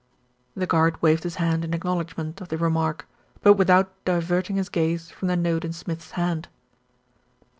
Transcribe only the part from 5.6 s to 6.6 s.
in Smith's hand.